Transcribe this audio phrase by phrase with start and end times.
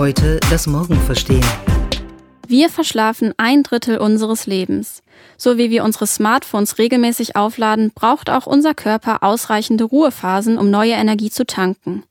[0.00, 1.44] Heute das Morgen verstehen.
[2.48, 5.02] Wir verschlafen ein Drittel unseres Lebens.
[5.36, 10.94] So wie wir unsere Smartphones regelmäßig aufladen, braucht auch unser Körper ausreichende Ruhephasen, um neue
[10.94, 12.04] Energie zu tanken.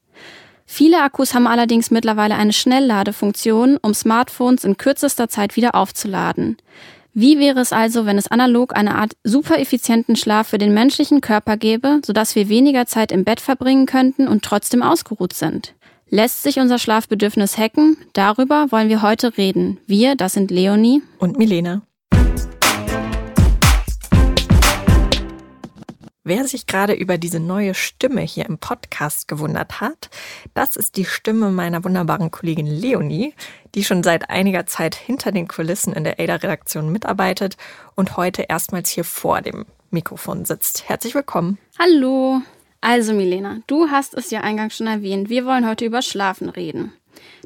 [0.67, 6.57] Viele Akkus haben allerdings mittlerweile eine Schnellladefunktion, um Smartphones in kürzester Zeit wieder aufzuladen.
[7.15, 11.21] Wie wäre es also, wenn es analog eine Art super effizienten Schlaf für den menschlichen
[11.21, 15.73] Körper gäbe, sodass wir weniger Zeit im Bett verbringen könnten und trotzdem ausgeruht sind?
[16.11, 17.95] Lässt sich unser Schlafbedürfnis hacken?
[18.13, 19.79] Darüber wollen wir heute reden.
[19.85, 21.83] Wir, das sind Leonie und Milena.
[26.23, 30.09] Wer sich gerade über diese neue Stimme hier im Podcast gewundert hat,
[30.55, 33.35] das ist die Stimme meiner wunderbaren Kollegin Leonie,
[33.75, 37.55] die schon seit einiger Zeit hinter den Kulissen in der ADA-Redaktion mitarbeitet
[37.95, 40.89] und heute erstmals hier vor dem Mikrofon sitzt.
[40.89, 41.59] Herzlich willkommen.
[41.77, 42.41] Hallo.
[42.81, 46.93] Also Milena, du hast es ja eingangs schon erwähnt, wir wollen heute über Schlafen reden.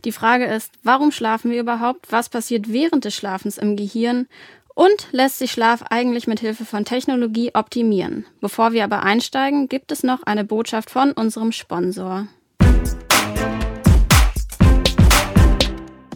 [0.06, 2.12] Die Frage ist, warum schlafen wir überhaupt?
[2.12, 4.28] Was passiert während des Schlafens im Gehirn?
[4.76, 8.26] Und lässt sich Schlaf eigentlich mit Hilfe von Technologie optimieren?
[8.42, 12.28] Bevor wir aber einsteigen, gibt es noch eine Botschaft von unserem Sponsor.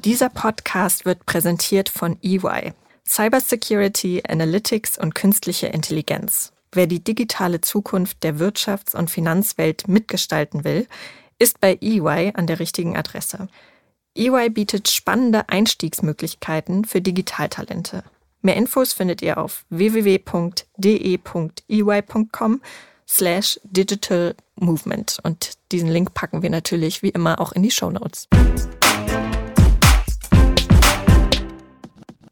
[0.04, 2.74] Dieser Podcast wird präsentiert von EY,
[3.06, 6.54] Cybersecurity, Analytics und künstliche Intelligenz.
[6.72, 10.88] Wer die digitale Zukunft der Wirtschafts- und Finanzwelt mitgestalten will,
[11.40, 13.48] ist bei EY an der richtigen Adresse.
[14.16, 18.04] EY bietet spannende Einstiegsmöglichkeiten für Digitaltalente.
[18.42, 20.22] Mehr Infos findet ihr auf www.de.ey.com
[23.08, 27.90] slash digital movement und diesen Link packen wir natürlich wie immer auch in die Show
[27.90, 28.28] Notes.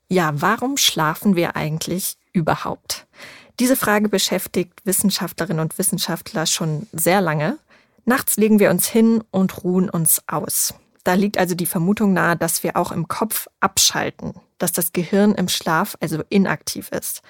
[0.09, 3.07] Ja, warum schlafen wir eigentlich überhaupt?
[3.59, 7.57] Diese Frage beschäftigt Wissenschaftlerinnen und Wissenschaftler schon sehr lange.
[8.03, 10.73] Nachts legen wir uns hin und ruhen uns aus.
[11.03, 15.33] Da liegt also die Vermutung nahe, dass wir auch im Kopf abschalten, dass das Gehirn
[15.33, 17.21] im Schlaf also inaktiv ist.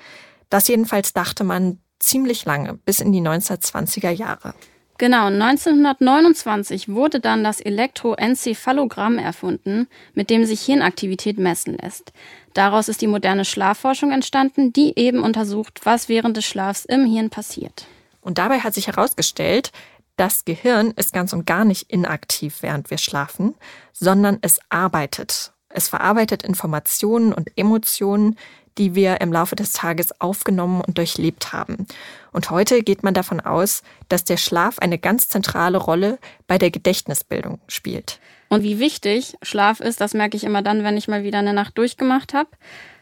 [0.50, 4.54] Das jedenfalls dachte man ziemlich lange, bis in die 1920er Jahre.
[4.98, 12.14] Genau, 1929 wurde dann das Elektroenzephalogramm erfunden, mit dem sich Hirnaktivität messen lässt.
[12.54, 17.30] Daraus ist die moderne Schlafforschung entstanden, die eben untersucht, was während des Schlafs im Hirn
[17.30, 17.88] passiert.
[18.22, 19.72] Und dabei hat sich herausgestellt,
[20.16, 23.54] das Gehirn ist ganz und gar nicht inaktiv, während wir schlafen,
[23.92, 25.52] sondern es arbeitet.
[25.76, 28.38] Es verarbeitet Informationen und Emotionen,
[28.78, 31.88] die wir im Laufe des Tages aufgenommen und durchlebt haben.
[32.32, 36.72] Und heute geht man davon aus, dass der Schlaf eine ganz zentrale Rolle bei der
[36.72, 38.20] Gedächtnisbildung spielt.
[38.50, 41.54] Und wie wichtig Schlaf ist, das merke ich immer dann, wenn ich mal wieder eine
[41.54, 42.50] Nacht durchgemacht habe.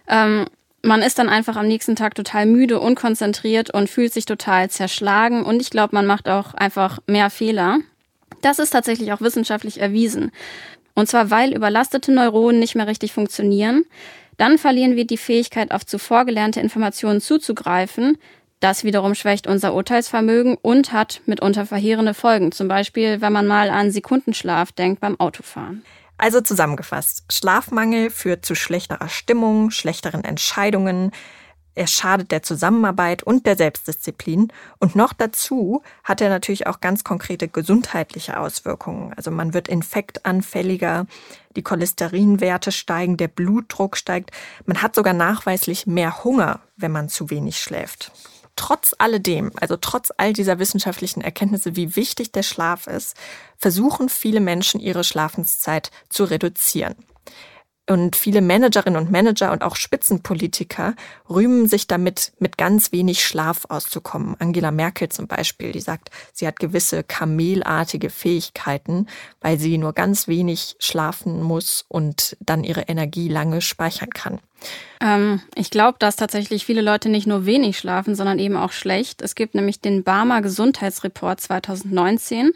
[0.07, 0.45] Ähm,
[0.83, 5.43] man ist dann einfach am nächsten Tag total müde, unkonzentriert und fühlt sich total zerschlagen.
[5.43, 7.79] Und ich glaube, man macht auch einfach mehr Fehler.
[8.41, 10.31] Das ist tatsächlich auch wissenschaftlich erwiesen.
[10.95, 13.85] Und zwar, weil überlastete Neuronen nicht mehr richtig funktionieren.
[14.37, 18.17] Dann verlieren wir die Fähigkeit, auf zuvor gelernte Informationen zuzugreifen.
[18.59, 22.51] Das wiederum schwächt unser Urteilsvermögen und hat mitunter verheerende Folgen.
[22.51, 25.83] Zum Beispiel, wenn man mal an Sekundenschlaf denkt beim Autofahren.
[26.17, 31.11] Also zusammengefasst, Schlafmangel führt zu schlechterer Stimmung, schlechteren Entscheidungen,
[31.75, 34.51] er schadet der Zusammenarbeit und der Selbstdisziplin.
[34.79, 39.13] Und noch dazu hat er natürlich auch ganz konkrete gesundheitliche Auswirkungen.
[39.15, 41.07] Also man wird infektanfälliger,
[41.55, 44.31] die Cholesterinwerte steigen, der Blutdruck steigt.
[44.65, 48.11] Man hat sogar nachweislich mehr Hunger, wenn man zu wenig schläft
[48.55, 53.17] trotz alledem, also trotz all dieser wissenschaftlichen Erkenntnisse, wie wichtig der Schlaf ist,
[53.57, 56.95] versuchen viele Menschen ihre Schlafenszeit zu reduzieren.
[57.89, 60.95] Und viele Managerinnen und Manager und auch Spitzenpolitiker
[61.29, 64.37] rühmen sich damit, mit ganz wenig Schlaf auszukommen.
[64.39, 69.07] Angela Merkel zum Beispiel, die sagt, sie hat gewisse kamelartige Fähigkeiten,
[69.41, 74.39] weil sie nur ganz wenig schlafen muss und dann ihre Energie lange speichern kann.
[75.01, 79.21] Ähm, ich glaube, dass tatsächlich viele Leute nicht nur wenig schlafen, sondern eben auch schlecht.
[79.21, 82.53] Es gibt nämlich den Barmer Gesundheitsreport 2019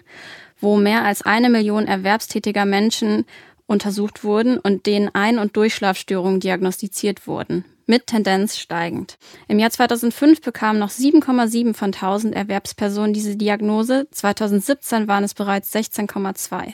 [0.60, 3.26] wo mehr als eine Million erwerbstätiger Menschen
[3.68, 9.18] untersucht wurden und denen Ein- und Durchschlafstörungen diagnostiziert wurden, mit Tendenz steigend.
[9.48, 15.74] Im Jahr 2005 bekamen noch 7,7 von 1000 Erwerbspersonen diese Diagnose, 2017 waren es bereits
[15.76, 16.74] 16,2.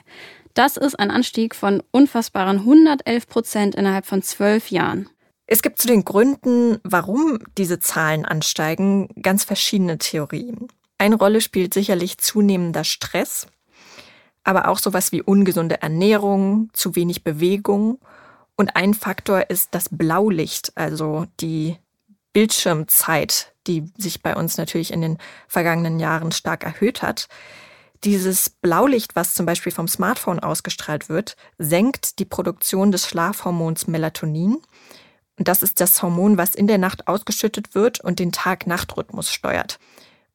[0.53, 5.09] Das ist ein Anstieg von unfassbaren 111 Prozent innerhalb von zwölf Jahren.
[5.47, 10.67] Es gibt zu den Gründen, warum diese Zahlen ansteigen, ganz verschiedene Theorien.
[10.97, 13.47] Eine Rolle spielt sicherlich zunehmender Stress,
[14.43, 17.99] aber auch sowas wie ungesunde Ernährung, zu wenig Bewegung.
[18.55, 21.77] Und ein Faktor ist das Blaulicht, also die
[22.33, 25.17] Bildschirmzeit, die sich bei uns natürlich in den
[25.47, 27.27] vergangenen Jahren stark erhöht hat.
[28.03, 34.57] dieses Blaulicht, was zum Beispiel vom Smartphone ausgestrahlt wird, senkt die Produktion des Schlafhormons Melatonin.
[35.39, 39.79] Und das ist das Hormon, was in der Nacht ausgeschüttet wird und den Tag-Nacht-Rhythmus steuert.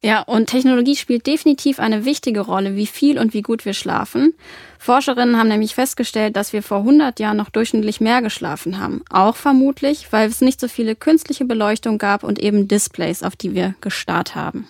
[0.00, 4.33] Ja, und Technologie spielt definitiv eine wichtige Rolle, wie viel und wie gut wir schlafen.
[4.79, 9.03] Forscherinnen haben nämlich festgestellt, dass wir vor 100 Jahren noch durchschnittlich mehr geschlafen haben.
[9.11, 13.55] Auch vermutlich, weil es nicht so viele künstliche Beleuchtung gab und eben Displays, auf die
[13.55, 14.69] wir gestarrt haben.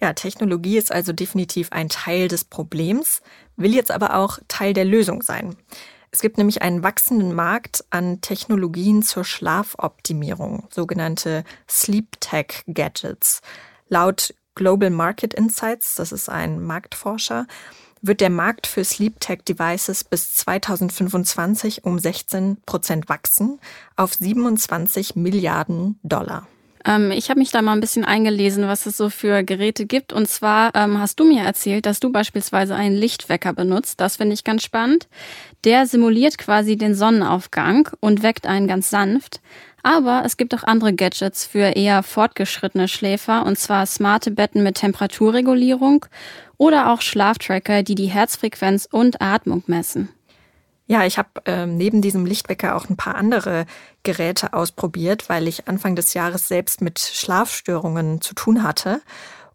[0.00, 3.22] Ja, Technologie ist also definitiv ein Teil des Problems,
[3.56, 5.54] will jetzt aber auch Teil der Lösung sein.
[6.10, 13.42] Es gibt nämlich einen wachsenden Markt an Technologien zur Schlafoptimierung, sogenannte Sleep Tech Gadgets.
[13.88, 17.46] Laut Global Market Insights, das ist ein Marktforscher,
[18.02, 23.60] wird der Markt für Sleep Tech Devices bis 2025 um 16 Prozent wachsen
[23.96, 26.48] auf 27 Milliarden Dollar.
[26.86, 30.12] Ähm, ich habe mich da mal ein bisschen eingelesen, was es so für Geräte gibt.
[30.12, 34.00] Und zwar ähm, hast du mir erzählt, dass du beispielsweise einen Lichtwecker benutzt.
[34.00, 35.08] Das finde ich ganz spannend.
[35.64, 39.40] Der simuliert quasi den Sonnenaufgang und weckt einen ganz sanft.
[39.86, 44.74] Aber es gibt auch andere Gadgets für eher fortgeschrittene Schläfer, und zwar smarte Betten mit
[44.74, 46.06] Temperaturregulierung
[46.56, 50.08] oder auch Schlaftracker, die die Herzfrequenz und Atmung messen.
[50.88, 53.64] Ja, ich habe ähm, neben diesem Lichtwecker auch ein paar andere
[54.02, 59.00] Geräte ausprobiert, weil ich Anfang des Jahres selbst mit Schlafstörungen zu tun hatte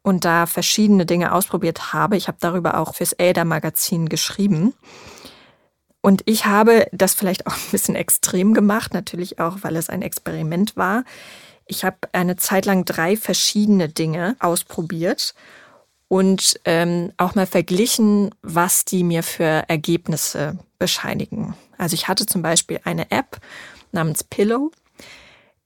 [0.01, 2.15] und da verschiedene Dinge ausprobiert habe.
[2.15, 4.75] Ich habe darüber auch fürs Ada-Magazin geschrieben.
[6.01, 10.01] Und ich habe das vielleicht auch ein bisschen extrem gemacht, natürlich auch, weil es ein
[10.01, 11.03] Experiment war.
[11.67, 15.35] Ich habe eine Zeit lang drei verschiedene Dinge ausprobiert
[16.07, 21.53] und ähm, auch mal verglichen, was die mir für Ergebnisse bescheinigen.
[21.77, 23.39] Also ich hatte zum Beispiel eine App
[23.93, 24.71] namens Pillow.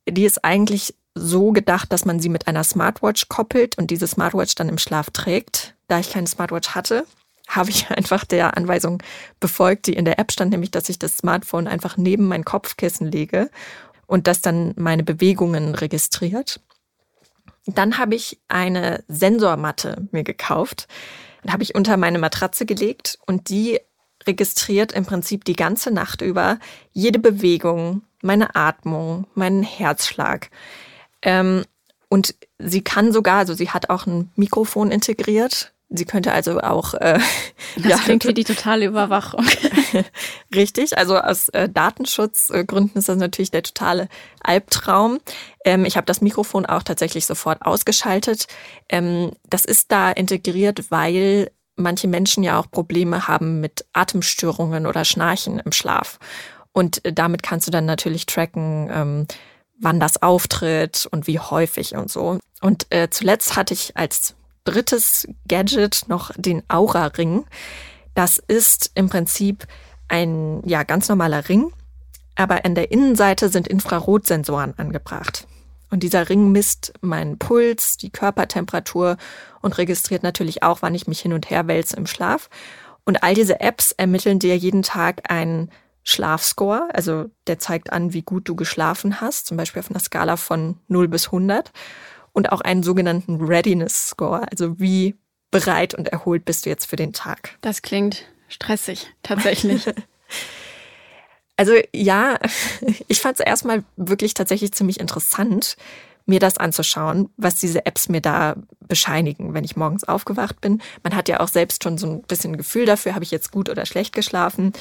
[0.08, 4.54] Die ist eigentlich so gedacht, dass man sie mit einer Smartwatch koppelt und diese Smartwatch
[4.54, 5.74] dann im Schlaf trägt.
[5.88, 7.06] Da ich keine Smartwatch hatte,
[7.46, 9.02] habe ich einfach der Anweisung
[9.40, 13.10] befolgt, die in der App stand, nämlich, dass ich das Smartphone einfach neben mein Kopfkissen
[13.10, 13.50] lege
[14.06, 16.60] und das dann meine Bewegungen registriert.
[17.66, 20.86] Dann habe ich eine Sensormatte mir gekauft.
[21.48, 23.80] Habe ich unter meine Matratze gelegt und die
[24.26, 26.58] registriert im Prinzip die ganze Nacht über
[26.92, 30.50] jede Bewegung, meine Atmung, meinen Herzschlag.
[31.22, 31.64] Ähm,
[32.08, 36.94] und sie kann sogar, also sie hat auch ein Mikrofon integriert, Sie könnte also auch.
[36.94, 37.20] Äh,
[37.76, 39.46] das ja, klingt wie die totale Überwachung.
[40.54, 44.08] Richtig, also aus äh, Datenschutzgründen ist das natürlich der totale
[44.42, 45.18] Albtraum.
[45.64, 48.46] Ähm, ich habe das Mikrofon auch tatsächlich sofort ausgeschaltet.
[48.88, 55.04] Ähm, das ist da integriert, weil manche Menschen ja auch Probleme haben mit Atemstörungen oder
[55.04, 56.18] Schnarchen im Schlaf.
[56.72, 59.26] Und äh, damit kannst du dann natürlich tracken, ähm,
[59.78, 62.38] wann das auftritt und wie häufig und so.
[62.60, 64.34] Und äh, zuletzt hatte ich als
[64.66, 67.46] drittes Gadget noch den Aura-Ring.
[68.14, 69.66] Das ist im Prinzip
[70.08, 71.72] ein ja, ganz normaler Ring,
[72.34, 75.46] aber an der Innenseite sind Infrarotsensoren angebracht.
[75.90, 79.16] Und dieser Ring misst meinen Puls, die Körpertemperatur
[79.62, 82.50] und registriert natürlich auch, wann ich mich hin und her wälze im Schlaf.
[83.04, 85.70] Und all diese Apps ermitteln dir jeden Tag einen
[86.02, 90.36] Schlafscore, also der zeigt an, wie gut du geschlafen hast, zum Beispiel auf einer Skala
[90.36, 91.72] von 0 bis 100
[92.36, 95.14] und auch einen sogenannten Readiness Score, also wie
[95.50, 97.56] bereit und erholt bist du jetzt für den Tag.
[97.62, 99.86] Das klingt stressig, tatsächlich.
[101.56, 102.38] also ja,
[103.08, 105.78] ich fand es erstmal wirklich tatsächlich ziemlich interessant,
[106.26, 110.82] mir das anzuschauen, was diese Apps mir da bescheinigen, wenn ich morgens aufgewacht bin.
[111.02, 113.70] Man hat ja auch selbst schon so ein bisschen Gefühl dafür, habe ich jetzt gut
[113.70, 114.74] oder schlecht geschlafen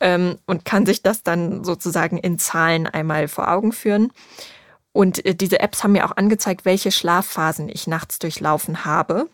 [0.00, 4.10] ähm, und kann sich das dann sozusagen in Zahlen einmal vor Augen führen.
[4.94, 9.28] Und äh, diese Apps haben mir auch angezeigt, welche Schlafphasen ich nachts durchlaufen habe.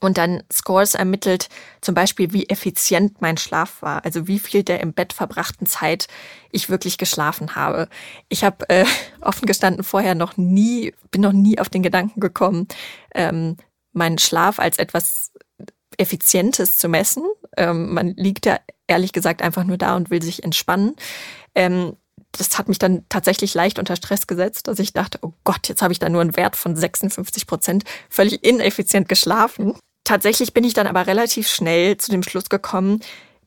[0.00, 1.48] Und dann Scores ermittelt
[1.80, 6.06] zum Beispiel, wie effizient mein Schlaf war, also wie viel der im Bett verbrachten Zeit
[6.52, 7.88] ich wirklich geschlafen habe.
[8.28, 8.86] Ich habe äh,
[9.20, 12.68] offen gestanden vorher noch nie, bin noch nie auf den Gedanken gekommen,
[13.14, 13.56] ähm,
[13.92, 15.32] meinen Schlaf als etwas
[15.96, 17.24] Effizientes zu messen.
[17.56, 20.94] Ähm, man liegt ja ehrlich gesagt einfach nur da und will sich entspannen.
[21.56, 21.96] Ähm,
[22.32, 25.82] das hat mich dann tatsächlich leicht unter Stress gesetzt, dass ich dachte, oh Gott, jetzt
[25.82, 29.74] habe ich da nur einen Wert von 56 Prozent völlig ineffizient geschlafen.
[30.04, 33.00] Tatsächlich bin ich dann aber relativ schnell zu dem Schluss gekommen,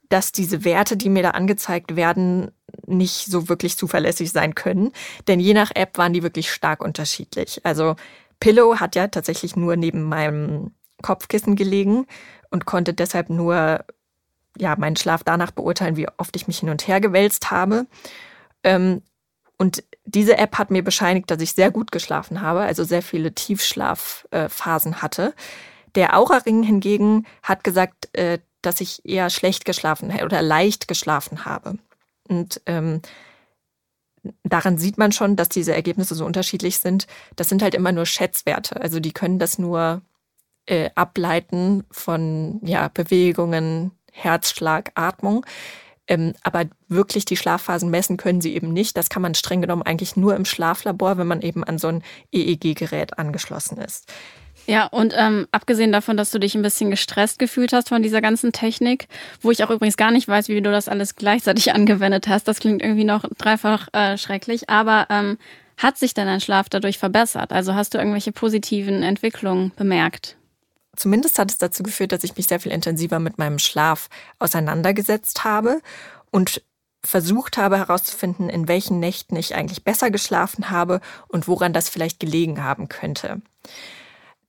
[0.09, 2.51] dass diese Werte, die mir da angezeigt werden,
[2.85, 4.91] nicht so wirklich zuverlässig sein können.
[5.27, 7.61] Denn je nach App waren die wirklich stark unterschiedlich.
[7.63, 7.95] Also
[8.39, 10.71] Pillow hat ja tatsächlich nur neben meinem
[11.01, 12.07] Kopfkissen gelegen
[12.49, 13.85] und konnte deshalb nur
[14.57, 17.87] ja, meinen Schlaf danach beurteilen, wie oft ich mich hin und her gewälzt habe.
[18.63, 19.01] Ähm,
[19.57, 23.33] und diese App hat mir bescheinigt, dass ich sehr gut geschlafen habe, also sehr viele
[23.33, 25.33] Tiefschlafphasen hatte.
[25.95, 31.77] Der Aura-Ring hingegen hat gesagt, äh, dass ich eher schlecht geschlafen oder leicht geschlafen habe.
[32.27, 33.01] Und ähm,
[34.43, 37.07] daran sieht man schon, dass diese Ergebnisse so unterschiedlich sind.
[37.35, 38.79] Das sind halt immer nur Schätzwerte.
[38.79, 40.01] Also die können das nur
[40.65, 45.45] äh, ableiten von ja, Bewegungen, Herzschlag, Atmung.
[46.11, 48.97] Ähm, aber wirklich die Schlafphasen messen können sie eben nicht.
[48.97, 52.03] Das kann man streng genommen eigentlich nur im Schlaflabor, wenn man eben an so ein
[52.33, 54.11] EEG-Gerät angeschlossen ist.
[54.67, 58.19] Ja, und ähm, abgesehen davon, dass du dich ein bisschen gestresst gefühlt hast von dieser
[58.19, 59.07] ganzen Technik,
[59.39, 62.59] wo ich auch übrigens gar nicht weiß, wie du das alles gleichzeitig angewendet hast, das
[62.59, 65.37] klingt irgendwie noch dreifach äh, schrecklich, aber ähm,
[65.77, 67.53] hat sich denn dein Schlaf dadurch verbessert?
[67.53, 70.35] Also hast du irgendwelche positiven Entwicklungen bemerkt?
[70.95, 75.43] Zumindest hat es dazu geführt, dass ich mich sehr viel intensiver mit meinem Schlaf auseinandergesetzt
[75.43, 75.81] habe
[76.31, 76.61] und
[77.03, 82.19] versucht habe herauszufinden, in welchen Nächten ich eigentlich besser geschlafen habe und woran das vielleicht
[82.19, 83.41] gelegen haben könnte.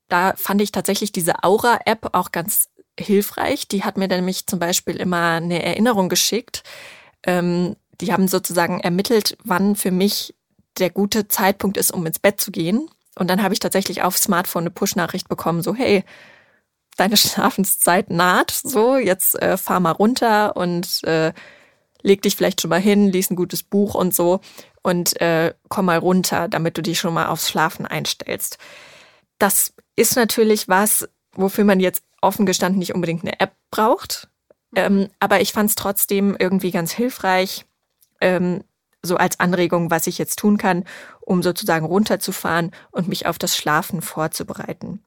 [0.09, 2.69] Da fand ich tatsächlich diese Aura-App auch ganz
[2.99, 3.69] hilfreich.
[3.69, 6.63] Die hat mir nämlich zum Beispiel immer eine Erinnerung geschickt.
[7.23, 10.35] Ähm, die haben sozusagen ermittelt, wann für mich
[10.79, 12.91] der gute Zeitpunkt ist, um ins Bett zu gehen.
[13.15, 16.05] Und dann habe ich tatsächlich auf Smartphone eine Push-Nachricht bekommen, so hey,
[16.97, 21.33] deine Schlafenszeit naht, so jetzt äh, fahr mal runter und äh,
[22.03, 24.41] leg dich vielleicht schon mal hin, lies ein gutes Buch und so
[24.83, 28.59] und äh, komm mal runter, damit du dich schon mal aufs Schlafen einstellst.
[29.39, 34.29] Das ist natürlich was, wofür man jetzt offen gestanden nicht unbedingt eine App braucht.
[34.75, 37.67] Ähm, aber ich fand es trotzdem irgendwie ganz hilfreich,
[38.21, 38.65] ähm,
[39.03, 40.85] so als Anregung, was ich jetzt tun kann,
[41.21, 45.03] um sozusagen runterzufahren und mich auf das Schlafen vorzubereiten.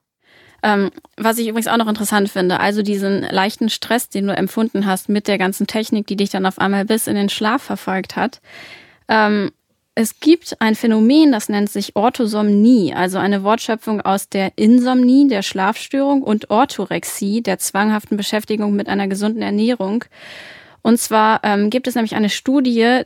[0.65, 4.88] Ähm, was ich übrigens auch noch interessant finde, also diesen leichten Stress, den du empfunden
[4.88, 8.15] hast mit der ganzen Technik, die dich dann auf einmal bis in den Schlaf verfolgt
[8.15, 8.41] hat.
[9.07, 9.51] Ähm,
[9.93, 15.43] es gibt ein Phänomen, das nennt sich Orthosomnie, also eine Wortschöpfung aus der Insomnie, der
[15.43, 20.03] Schlafstörung und Orthorexie, der zwanghaften Beschäftigung mit einer gesunden Ernährung.
[20.86, 23.01] Und zwar ähm, gibt es nämlich eine Studie,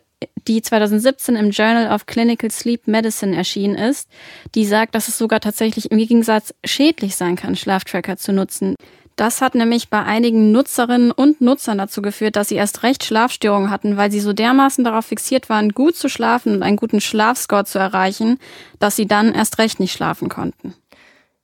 [0.50, 4.10] die 2017 im Journal of Clinical Sleep Medicine erschienen ist,
[4.54, 8.76] die sagt, dass es sogar tatsächlich im Gegensatz schädlich sein kann, Schlaftracker zu nutzen.
[9.16, 13.72] Das hat nämlich bei einigen Nutzerinnen und Nutzern dazu geführt, dass sie erst recht Schlafstörungen
[13.72, 17.64] hatten, weil sie so dermaßen darauf fixiert waren, gut zu schlafen und einen guten Schlafscore
[17.64, 18.40] zu erreichen,
[18.80, 20.74] dass sie dann erst recht nicht schlafen konnten.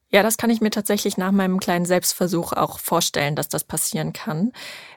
[0.09, 4.11] Ja, das kann ich mir tatsächlich nach meinem kleinen Selbstversuch auch vorstellen, dass das passieren
[4.11, 4.51] kann.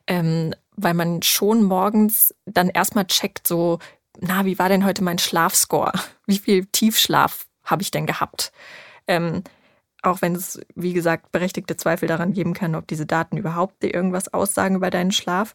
[0.09, 3.79] Ähm, weil man schon morgens dann erstmal checkt, so,
[4.21, 5.93] na, wie war denn heute mein Schlafscore?
[6.27, 8.53] Wie viel Tiefschlaf habe ich denn gehabt?
[9.07, 9.43] Ähm,
[10.03, 13.93] auch wenn es, wie gesagt, berechtigte Zweifel daran geben kann, ob diese Daten überhaupt dir
[13.93, 15.55] irgendwas aussagen über deinen Schlaf.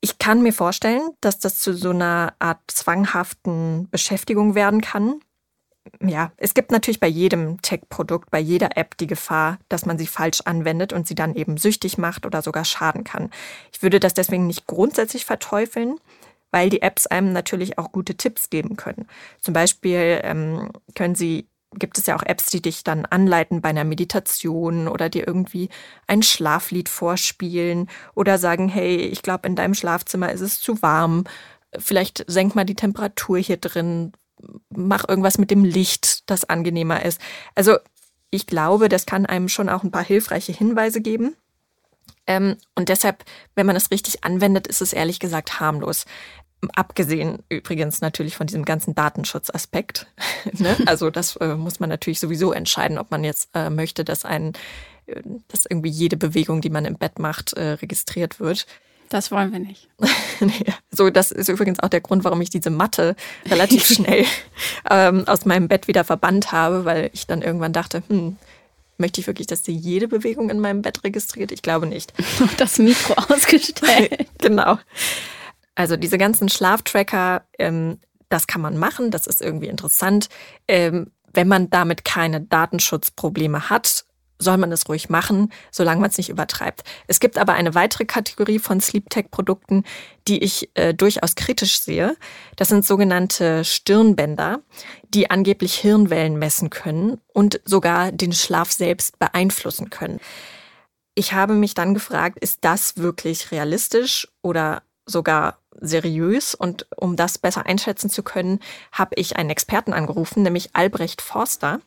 [0.00, 5.20] Ich kann mir vorstellen, dass das zu so einer Art zwanghaften Beschäftigung werden kann.
[6.00, 10.06] Ja, es gibt natürlich bei jedem Tech-Produkt, bei jeder App die Gefahr, dass man sie
[10.06, 13.30] falsch anwendet und sie dann eben süchtig macht oder sogar schaden kann.
[13.72, 15.96] Ich würde das deswegen nicht grundsätzlich verteufeln,
[16.52, 19.06] weil die Apps einem natürlich auch gute Tipps geben können.
[19.40, 23.70] Zum Beispiel ähm, können sie gibt es ja auch Apps, die dich dann anleiten bei
[23.70, 25.70] einer Meditation oder dir irgendwie
[26.06, 31.24] ein Schlaflied vorspielen oder sagen, hey, ich glaube, in deinem Schlafzimmer ist es zu warm.
[31.78, 34.12] Vielleicht senk mal die Temperatur hier drin,
[34.70, 37.20] mach irgendwas mit dem Licht, das angenehmer ist.
[37.54, 37.78] Also
[38.30, 41.36] ich glaube, das kann einem schon auch ein paar hilfreiche Hinweise geben.
[42.26, 46.06] Ähm, und deshalb, wenn man es richtig anwendet, ist es ehrlich gesagt harmlos.
[46.74, 50.06] Abgesehen übrigens natürlich von diesem ganzen Datenschutzaspekt.
[50.52, 50.76] ne?
[50.86, 54.52] Also das äh, muss man natürlich sowieso entscheiden, ob man jetzt äh, möchte, dass ein,
[55.06, 58.66] äh, dass irgendwie jede Bewegung, die man im Bett macht, äh, registriert wird.
[59.12, 59.90] Das wollen wir nicht.
[60.90, 63.14] so, das ist übrigens auch der Grund, warum ich diese Matte
[63.46, 64.24] relativ schnell
[64.90, 68.38] ähm, aus meinem Bett wieder verbannt habe, weil ich dann irgendwann dachte, hm,
[68.96, 71.52] möchte ich wirklich, dass sie jede Bewegung in meinem Bett registriert?
[71.52, 72.14] Ich glaube nicht.
[72.56, 74.28] Das Mikro ausgestellt.
[74.38, 74.78] genau.
[75.74, 77.98] Also diese ganzen Schlaftracker, ähm,
[78.30, 80.30] das kann man machen, das ist irgendwie interessant.
[80.68, 84.01] Ähm, wenn man damit keine Datenschutzprobleme hat,
[84.42, 86.82] soll man es ruhig machen, solange man es nicht übertreibt.
[87.06, 89.84] Es gibt aber eine weitere Kategorie von Sleep Tech Produkten,
[90.28, 92.16] die ich äh, durchaus kritisch sehe.
[92.56, 94.60] Das sind sogenannte Stirnbänder,
[95.08, 100.20] die angeblich Hirnwellen messen können und sogar den Schlaf selbst beeinflussen können.
[101.14, 107.38] Ich habe mich dann gefragt, ist das wirklich realistisch oder sogar seriös und um das
[107.38, 108.60] besser einschätzen zu können,
[108.92, 111.80] habe ich einen Experten angerufen, nämlich Albrecht Forster.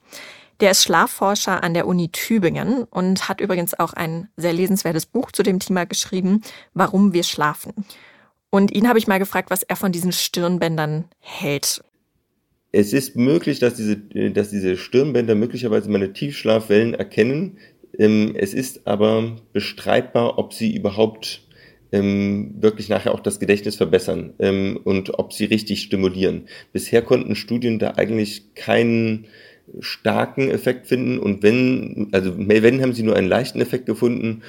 [0.62, 5.31] Der ist Schlafforscher an der Uni Tübingen und hat übrigens auch ein sehr lesenswertes Buch
[5.31, 6.41] zu dem Thema geschrieben,
[6.74, 7.74] Warum wir schlafen.
[8.50, 11.83] Und ihn habe ich mal gefragt, was er von diesen Stirnbändern hält.
[12.71, 13.97] es ist möglich, dass diese,
[14.31, 17.57] dass diese Stirnbänder möglicherweise meine Tiefschlafwellen erkennen.
[17.97, 21.41] Ähm, es ist aber bestreitbar, ob sie überhaupt
[21.91, 26.47] ähm, wirklich nachher auch das Gedächtnis verbessern ähm, und ob sie richtig stimulieren.
[26.74, 29.27] Bisher konnten Studien da eigentlich keinen
[29.79, 34.41] starken Effekt finden und wenn, also wenn haben sie nur einen leichten Effekt gefunden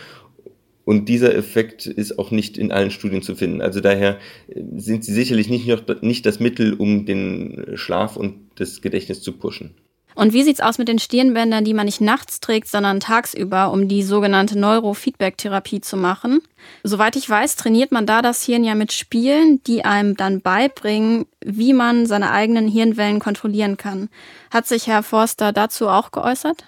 [0.86, 3.60] und dieser Effekt ist auch nicht in allen Studien zu finden.
[3.60, 4.18] Also daher
[4.48, 9.20] äh, sind sie sicherlich nicht, noch, nicht das Mittel, um den Schlaf und das Gedächtnis
[9.20, 9.74] zu pushen.
[10.16, 13.86] Und wie sieht's aus mit den Stirnbändern, die man nicht nachts trägt, sondern tagsüber, um
[13.86, 16.40] die sogenannte Neurofeedback-Therapie zu machen?
[16.82, 21.26] Soweit ich weiß, trainiert man da das Hirn ja mit Spielen, die einem dann beibringen,
[21.44, 24.08] wie man seine eigenen Hirnwellen kontrollieren kann.
[24.50, 26.64] Hat sich Herr Forster dazu auch geäußert?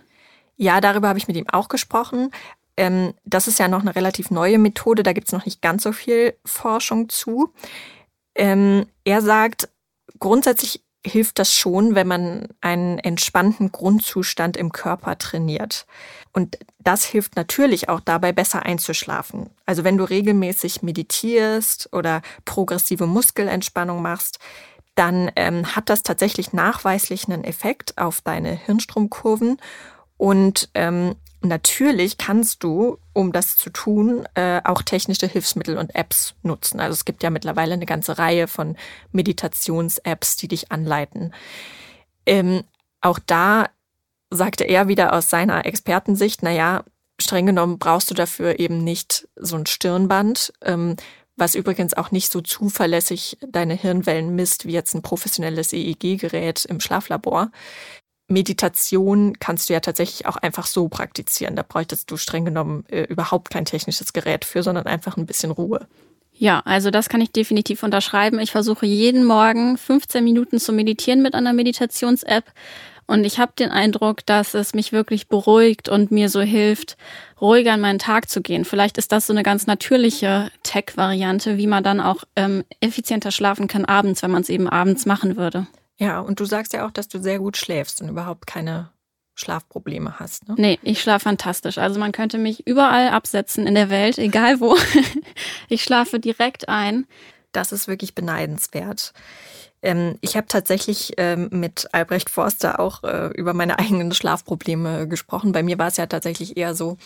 [0.57, 2.31] Ja, darüber habe ich mit ihm auch gesprochen.
[2.77, 5.83] Ähm, das ist ja noch eine relativ neue Methode, da gibt es noch nicht ganz
[5.83, 7.55] so viel Forschung zu.
[8.35, 9.71] Ähm, er sagt,
[10.19, 15.87] grundsätzlich hilft das schon, wenn man einen entspannten Grundzustand im Körper trainiert.
[16.33, 19.51] Und das hilft natürlich auch dabei, besser einzuschlafen.
[19.65, 24.39] Also wenn du regelmäßig meditierst oder progressive Muskelentspannung machst,
[24.95, 29.59] dann ähm, hat das tatsächlich nachweislich einen Effekt auf deine Hirnstromkurven.
[30.17, 36.35] Und ähm, Natürlich kannst du, um das zu tun, äh, auch technische Hilfsmittel und Apps
[36.43, 36.81] nutzen.
[36.81, 38.77] Also es gibt ja mittlerweile eine ganze Reihe von
[39.13, 41.33] Meditations-Apps, die dich anleiten.
[42.27, 42.65] Ähm,
[43.01, 43.69] auch da
[44.31, 46.85] sagte er wieder aus seiner Expertensicht, naja,
[47.21, 50.97] streng genommen brauchst du dafür eben nicht so ein Stirnband, ähm,
[51.37, 56.81] was übrigens auch nicht so zuverlässig deine Hirnwellen misst wie jetzt ein professionelles EEG-Gerät im
[56.81, 57.53] Schlaflabor.
[58.29, 61.57] Meditation kannst du ja tatsächlich auch einfach so praktizieren.
[61.57, 65.51] Da bräuchtest du streng genommen äh, überhaupt kein technisches Gerät für, sondern einfach ein bisschen
[65.51, 65.87] Ruhe.
[66.35, 68.39] Ja, also das kann ich definitiv unterschreiben.
[68.39, 72.45] Ich versuche jeden Morgen 15 Minuten zu meditieren mit einer Meditations-App.
[73.09, 76.99] Und ich habe den Eindruck, dass es mich wirklich beruhigt und mir so hilft,
[77.41, 78.67] ruhiger in meinen Tag zu gehen.
[78.67, 83.67] Vielleicht ist das so eine ganz natürliche Tech-Variante, wie man dann auch ähm, effizienter schlafen
[83.67, 85.67] kann abends, wenn man es eben abends machen würde.
[85.99, 88.91] Ja, und du sagst ja auch, dass du sehr gut schläfst und überhaupt keine
[89.35, 90.49] Schlafprobleme hast.
[90.49, 90.55] Ne?
[90.59, 91.79] Nee, ich schlafe fantastisch.
[91.79, 94.77] Also man könnte mich überall absetzen in der Welt, egal wo.
[95.69, 97.07] ich schlafe direkt ein.
[97.53, 99.13] Das ist wirklich beneidenswert.
[99.81, 105.53] Ähm, ich habe tatsächlich ähm, mit Albrecht Forster auch äh, über meine eigenen Schlafprobleme gesprochen.
[105.53, 106.97] Bei mir war es ja tatsächlich eher so,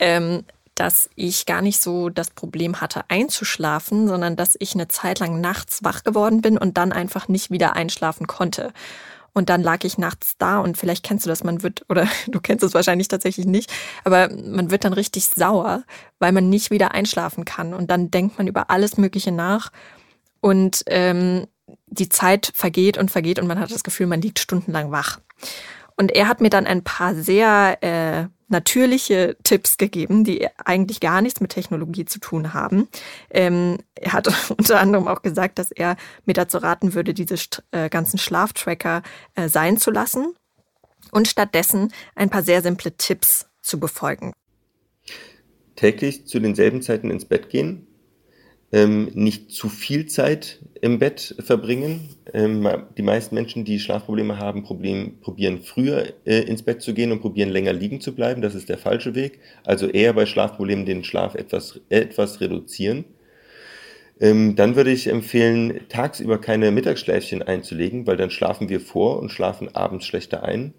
[0.00, 0.44] ähm,
[0.78, 5.40] dass ich gar nicht so das Problem hatte, einzuschlafen, sondern dass ich eine Zeit lang
[5.40, 8.72] nachts wach geworden bin und dann einfach nicht wieder einschlafen konnte.
[9.32, 12.40] Und dann lag ich nachts da und vielleicht kennst du das, man wird, oder du
[12.40, 13.72] kennst es wahrscheinlich tatsächlich nicht,
[14.04, 15.84] aber man wird dann richtig sauer,
[16.18, 17.74] weil man nicht wieder einschlafen kann.
[17.74, 19.70] Und dann denkt man über alles Mögliche nach
[20.40, 21.46] und ähm,
[21.86, 25.20] die Zeit vergeht und vergeht und man hat das Gefühl, man liegt stundenlang wach.
[25.98, 31.20] Und er hat mir dann ein paar sehr äh, natürliche Tipps gegeben, die eigentlich gar
[31.22, 32.86] nichts mit Technologie zu tun haben.
[33.30, 37.34] Ähm, er hat unter anderem auch gesagt, dass er mir dazu raten würde, diese
[37.72, 39.02] äh, ganzen Schlaftracker
[39.34, 40.34] äh, sein zu lassen
[41.10, 44.32] und stattdessen ein paar sehr simple Tipps zu befolgen.
[45.74, 47.87] Täglich zu denselben Zeiten ins Bett gehen,
[48.70, 52.10] ähm, nicht zu viel Zeit im Bett verbringen.
[52.34, 57.10] Ähm, die meisten Menschen, die Schlafprobleme haben, Problem, probieren früher äh, ins Bett zu gehen
[57.12, 58.42] und probieren länger liegen zu bleiben.
[58.42, 59.40] Das ist der falsche Weg.
[59.64, 63.04] Also eher bei Schlafproblemen den Schlaf etwas, etwas reduzieren.
[64.20, 69.30] Ähm, dann würde ich empfehlen, tagsüber keine Mittagsschläfchen einzulegen, weil dann schlafen wir vor und
[69.30, 70.74] schlafen abends schlechter ein.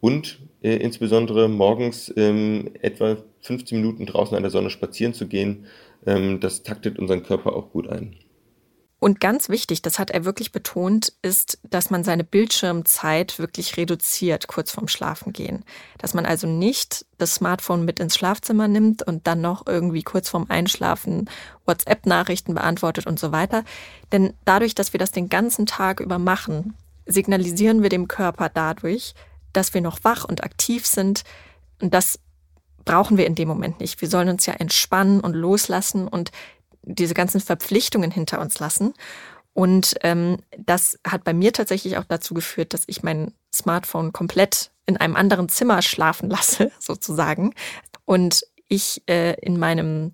[0.00, 5.66] Und äh, insbesondere morgens ähm, etwa 15 Minuten draußen an der Sonne spazieren zu gehen,
[6.04, 8.16] das taktet unseren Körper auch gut ein.
[9.00, 14.46] Und ganz wichtig, das hat er wirklich betont, ist, dass man seine Bildschirmzeit wirklich reduziert
[14.46, 15.64] kurz vorm Schlafengehen.
[15.96, 20.28] Dass man also nicht das Smartphone mit ins Schlafzimmer nimmt und dann noch irgendwie kurz
[20.28, 21.30] vorm Einschlafen
[21.64, 23.64] WhatsApp-Nachrichten beantwortet und so weiter.
[24.12, 26.74] Denn dadurch, dass wir das den ganzen Tag über machen,
[27.06, 29.14] signalisieren wir dem Körper dadurch,
[29.54, 31.24] dass wir noch wach und aktiv sind.
[31.80, 32.18] Und das
[32.84, 34.00] brauchen wir in dem Moment nicht.
[34.00, 36.30] Wir sollen uns ja entspannen und loslassen und
[36.82, 38.94] diese ganzen Verpflichtungen hinter uns lassen.
[39.52, 44.70] Und ähm, das hat bei mir tatsächlich auch dazu geführt, dass ich mein Smartphone komplett
[44.86, 47.54] in einem anderen Zimmer schlafen lasse, sozusagen.
[48.04, 50.12] Und ich äh, in meinem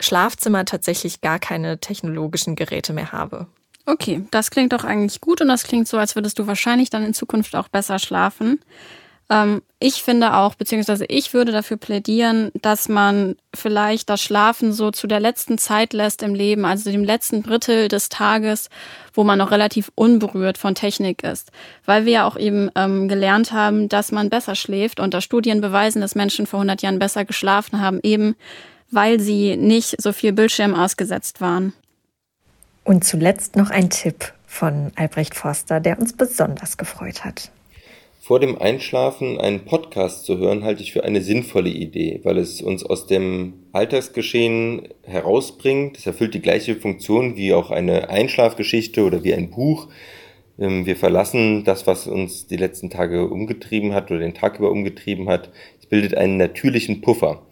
[0.00, 3.48] Schlafzimmer tatsächlich gar keine technologischen Geräte mehr habe.
[3.84, 7.04] Okay, das klingt doch eigentlich gut und das klingt so, als würdest du wahrscheinlich dann
[7.04, 8.60] in Zukunft auch besser schlafen.
[9.30, 14.90] Ähm, ich finde auch, beziehungsweise ich würde dafür plädieren, dass man vielleicht das Schlafen so
[14.90, 18.70] zu der letzten Zeit lässt im Leben, also dem letzten Drittel des Tages,
[19.14, 21.52] wo man noch relativ unberührt von Technik ist.
[21.84, 25.60] Weil wir ja auch eben ähm, gelernt haben, dass man besser schläft und da Studien
[25.60, 28.34] beweisen, dass Menschen vor 100 Jahren besser geschlafen haben, eben
[28.90, 31.74] weil sie nicht so viel Bildschirm ausgesetzt waren.
[32.84, 37.50] Und zuletzt noch ein Tipp von Albrecht Forster, der uns besonders gefreut hat.
[38.28, 42.60] Vor dem Einschlafen einen Podcast zu hören, halte ich für eine sinnvolle Idee, weil es
[42.60, 45.96] uns aus dem Alltagsgeschehen herausbringt.
[45.96, 49.88] Es erfüllt die gleiche Funktion wie auch eine Einschlafgeschichte oder wie ein Buch.
[50.58, 54.70] Ähm, wir verlassen das, was uns die letzten Tage umgetrieben hat oder den Tag über
[54.70, 55.50] umgetrieben hat.
[55.80, 57.46] Es bildet einen natürlichen Puffer.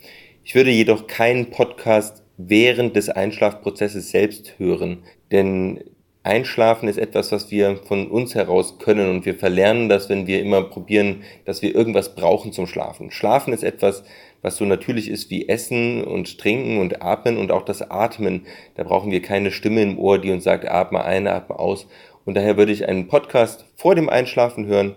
[0.45, 5.81] Ich würde jedoch keinen Podcast während des Einschlafprozesses selbst hören, denn
[6.27, 10.41] Einschlafen ist etwas, was wir von uns heraus können und wir verlernen das, wenn wir
[10.41, 13.11] immer probieren, dass wir irgendwas brauchen zum Schlafen.
[13.11, 14.05] Schlafen ist etwas,
[14.43, 18.47] was so natürlich ist wie Essen und Trinken und Atmen und auch das Atmen.
[18.75, 21.87] Da brauchen wir keine Stimme im Ohr, die uns sagt, atme ein, atme aus.
[22.25, 24.97] Und daher würde ich einen Podcast vor dem Einschlafen hören,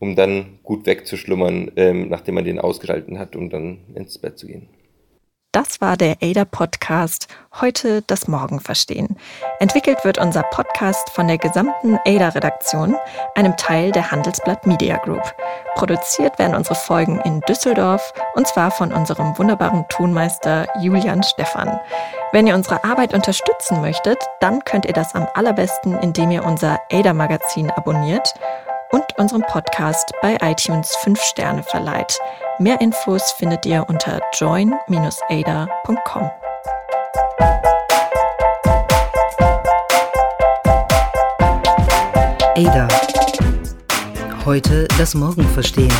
[0.00, 4.46] um dann gut wegzuschlummern, ähm, nachdem man den ausgeschalten hat, um dann ins Bett zu
[4.46, 4.68] gehen.
[5.52, 7.26] Das war der ADA Podcast.
[7.58, 9.16] Heute das Morgen verstehen.
[9.60, 12.94] Entwickelt wird unser Podcast von der gesamten ADA Redaktion,
[13.34, 15.22] einem Teil der Handelsblatt Media Group.
[15.74, 21.80] Produziert werden unsere Folgen in Düsseldorf und zwar von unserem wunderbaren Tonmeister Julian Stephan.
[22.30, 26.78] Wenn ihr unsere Arbeit unterstützen möchtet, dann könnt ihr das am allerbesten, indem ihr unser
[26.92, 28.34] ADA Magazin abonniert
[28.90, 32.18] und unserem Podcast bei iTunes 5 Sterne verleiht.
[32.58, 36.30] Mehr Infos findet ihr unter join-ada.com.
[42.56, 42.88] Ada.
[44.44, 45.92] Heute das Morgen verstehen.